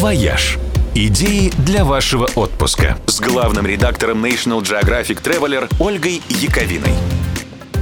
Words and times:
«Вояж». 0.00 0.58
Идеи 0.94 1.52
для 1.66 1.84
вашего 1.84 2.28
отпуска 2.36 2.96
с 3.06 3.18
главным 3.20 3.66
редактором 3.66 4.24
National 4.24 4.62
Geographic 4.62 5.20
Traveler 5.20 5.68
Ольгой 5.80 6.22
Яковиной. 6.28 6.92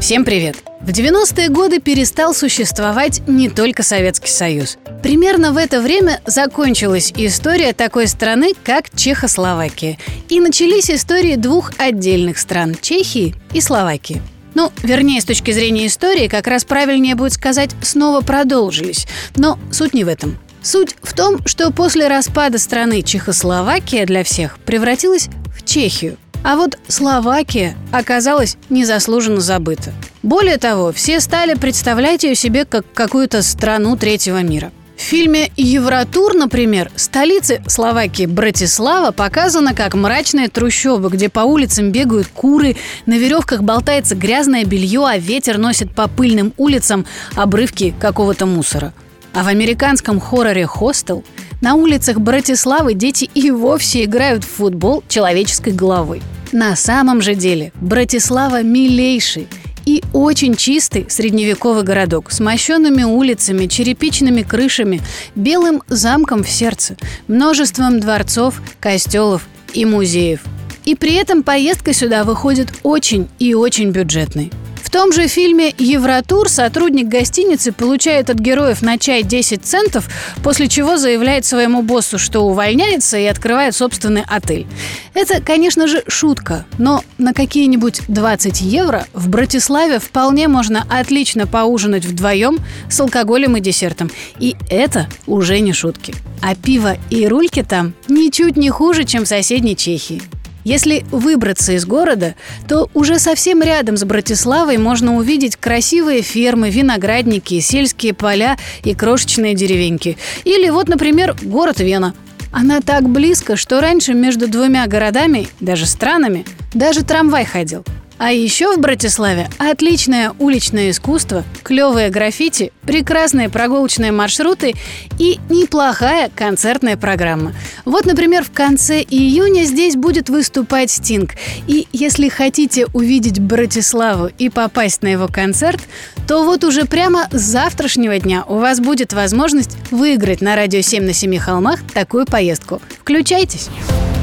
Всем 0.00 0.24
привет! 0.24 0.62
В 0.80 0.90
90-е 0.90 1.48
годы 1.48 1.80
перестал 1.80 2.32
существовать 2.32 3.22
не 3.26 3.48
только 3.48 3.82
Советский 3.82 4.30
Союз. 4.30 4.78
Примерно 5.02 5.52
в 5.52 5.56
это 5.56 5.80
время 5.80 6.20
закончилась 6.24 7.12
история 7.16 7.72
такой 7.72 8.06
страны, 8.06 8.52
как 8.62 8.94
Чехословакия. 8.94 9.98
И 10.28 10.38
начались 10.38 10.90
истории 10.90 11.34
двух 11.34 11.72
отдельных 11.78 12.38
стран– 12.38 12.76
Чехии 12.80 13.34
и 13.52 13.60
Словакии. 13.60 14.22
Ну, 14.54 14.70
вернее, 14.84 15.20
с 15.20 15.24
точки 15.24 15.50
зрения 15.50 15.88
истории, 15.88 16.28
как 16.28 16.46
раз 16.46 16.64
правильнее 16.64 17.16
будет 17.16 17.32
сказать, 17.32 17.70
снова 17.82 18.20
продолжились. 18.20 19.08
Но 19.34 19.58
суть 19.72 19.94
не 19.94 20.04
в 20.04 20.08
этом. 20.08 20.38
Суть 20.64 20.96
в 21.02 21.12
том, 21.12 21.46
что 21.46 21.70
после 21.70 22.08
распада 22.08 22.58
страны 22.58 23.02
Чехословакия 23.02 24.06
для 24.06 24.24
всех 24.24 24.58
превратилась 24.60 25.28
в 25.54 25.62
Чехию. 25.62 26.16
А 26.42 26.56
вот 26.56 26.78
Словакия 26.88 27.76
оказалась 27.92 28.56
незаслуженно 28.70 29.42
забыта. 29.42 29.92
Более 30.22 30.56
того, 30.56 30.90
все 30.90 31.20
стали 31.20 31.52
представлять 31.52 32.24
ее 32.24 32.34
себе 32.34 32.64
как 32.64 32.86
какую-то 32.94 33.42
страну 33.42 33.98
третьего 33.98 34.42
мира. 34.42 34.72
В 34.96 35.02
фильме 35.02 35.50
«Евротур», 35.56 36.32
например, 36.32 36.90
столице 36.96 37.62
Словакии 37.66 38.24
Братислава 38.24 39.10
показано 39.10 39.74
как 39.74 39.94
мрачная 39.94 40.48
трущоба, 40.48 41.10
где 41.10 41.28
по 41.28 41.40
улицам 41.40 41.92
бегают 41.92 42.28
куры, 42.28 42.76
на 43.04 43.18
веревках 43.18 43.62
болтается 43.62 44.14
грязное 44.14 44.64
белье, 44.64 45.04
а 45.06 45.18
ветер 45.18 45.58
носит 45.58 45.94
по 45.94 46.08
пыльным 46.08 46.54
улицам 46.56 47.04
обрывки 47.34 47.94
какого-то 48.00 48.46
мусора. 48.46 48.94
А 49.34 49.42
в 49.42 49.48
американском 49.48 50.20
хорроре 50.20 50.64
«Хостел» 50.64 51.24
на 51.60 51.74
улицах 51.74 52.20
Братиславы 52.20 52.94
дети 52.94 53.28
и 53.34 53.50
вовсе 53.50 54.04
играют 54.04 54.44
в 54.44 54.48
футбол 54.48 55.02
человеческой 55.08 55.72
головой. 55.72 56.22
На 56.52 56.76
самом 56.76 57.20
же 57.20 57.34
деле 57.34 57.72
Братислава 57.80 58.62
милейший 58.62 59.48
и 59.86 60.04
очень 60.12 60.54
чистый 60.54 61.06
средневековый 61.08 61.82
городок 61.82 62.30
с 62.30 62.38
мощенными 62.38 63.02
улицами, 63.02 63.66
черепичными 63.66 64.42
крышами, 64.42 65.02
белым 65.34 65.82
замком 65.88 66.44
в 66.44 66.48
сердце, 66.48 66.96
множеством 67.26 67.98
дворцов, 67.98 68.62
костелов 68.78 69.48
и 69.72 69.84
музеев. 69.84 70.42
И 70.84 70.94
при 70.94 71.14
этом 71.14 71.42
поездка 71.42 71.92
сюда 71.92 72.22
выходит 72.22 72.68
очень 72.84 73.28
и 73.40 73.54
очень 73.54 73.90
бюджетной 73.90 74.52
том 74.94 75.12
же 75.12 75.26
фильме 75.26 75.74
«Евротур» 75.76 76.48
сотрудник 76.48 77.08
гостиницы 77.08 77.72
получает 77.72 78.30
от 78.30 78.36
героев 78.36 78.80
на 78.80 78.96
чай 78.96 79.24
10 79.24 79.64
центов, 79.64 80.08
после 80.44 80.68
чего 80.68 80.96
заявляет 80.98 81.44
своему 81.44 81.82
боссу, 81.82 82.16
что 82.16 82.42
увольняется 82.42 83.18
и 83.18 83.24
открывает 83.24 83.74
собственный 83.74 84.22
отель. 84.24 84.68
Это, 85.12 85.42
конечно 85.42 85.88
же, 85.88 86.04
шутка, 86.06 86.64
но 86.78 87.02
на 87.18 87.34
какие-нибудь 87.34 88.02
20 88.06 88.60
евро 88.60 89.04
в 89.12 89.28
Братиславе 89.28 89.98
вполне 89.98 90.46
можно 90.46 90.86
отлично 90.88 91.48
поужинать 91.48 92.04
вдвоем 92.04 92.58
с 92.88 93.00
алкоголем 93.00 93.56
и 93.56 93.60
десертом. 93.60 94.12
И 94.38 94.54
это 94.70 95.08
уже 95.26 95.58
не 95.58 95.72
шутки. 95.72 96.14
А 96.40 96.54
пиво 96.54 96.96
и 97.10 97.26
рульки 97.26 97.64
там 97.68 97.94
ничуть 98.06 98.56
не 98.56 98.70
хуже, 98.70 99.02
чем 99.02 99.24
в 99.24 99.28
соседней 99.28 99.74
Чехии. 99.74 100.22
Если 100.64 101.04
выбраться 101.10 101.72
из 101.72 101.84
города, 101.86 102.34
то 102.66 102.88
уже 102.94 103.18
совсем 103.18 103.62
рядом 103.62 103.96
с 103.96 104.04
Братиславой 104.04 104.78
можно 104.78 105.16
увидеть 105.16 105.56
красивые 105.56 106.22
фермы, 106.22 106.70
виноградники, 106.70 107.60
сельские 107.60 108.14
поля 108.14 108.56
и 108.82 108.94
крошечные 108.94 109.54
деревеньки. 109.54 110.16
Или 110.44 110.70
вот, 110.70 110.88
например, 110.88 111.36
город 111.42 111.80
Вена. 111.80 112.14
Она 112.50 112.80
так 112.80 113.08
близко, 113.08 113.56
что 113.56 113.80
раньше 113.80 114.14
между 114.14 114.48
двумя 114.48 114.86
городами, 114.86 115.48
даже 115.60 115.86
странами, 115.86 116.46
даже 116.72 117.02
трамвай 117.04 117.44
ходил. 117.44 117.84
А 118.18 118.32
еще 118.32 118.74
в 118.74 118.80
Братиславе 118.80 119.50
отличное 119.58 120.32
уличное 120.38 120.90
искусство, 120.90 121.44
клевые 121.62 122.10
граффити, 122.10 122.72
прекрасные 122.82 123.48
прогулочные 123.48 124.12
маршруты 124.12 124.74
и 125.18 125.40
неплохая 125.48 126.30
концертная 126.34 126.96
программа. 126.96 127.54
Вот, 127.84 128.06
например, 128.06 128.44
в 128.44 128.52
конце 128.52 129.00
июня 129.02 129.64
здесь 129.64 129.96
будет 129.96 130.28
выступать 130.28 130.90
Стинг. 130.90 131.32
И 131.66 131.88
если 131.92 132.28
хотите 132.28 132.86
увидеть 132.92 133.40
Братиславу 133.40 134.30
и 134.38 134.48
попасть 134.48 135.02
на 135.02 135.08
его 135.08 135.26
концерт, 135.26 135.80
то 136.28 136.44
вот 136.44 136.62
уже 136.64 136.84
прямо 136.84 137.28
с 137.32 137.40
завтрашнего 137.40 138.18
дня 138.18 138.44
у 138.46 138.58
вас 138.58 138.80
будет 138.80 139.12
возможность 139.12 139.76
выиграть 139.90 140.40
на 140.40 140.54
радио 140.56 140.80
7 140.80 141.04
на 141.04 141.12
7 141.12 141.36
холмах 141.38 141.80
такую 141.92 142.26
поездку. 142.26 142.80
Включайтесь! 143.00 143.68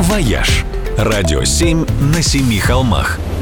«Вояж»– 0.00 0.64
радио 0.98 1.44
7 1.44 1.86
на 2.14 2.22
семи 2.22 2.58
холмах– 2.58 3.18